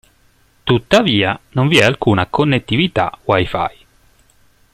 Tuttavia, 0.63 1.39
non 1.49 1.67
vi 1.67 1.77
è 1.77 1.83
alcuna 1.83 2.25
connettività 2.25 3.19
Wi-Fi. 3.25 3.85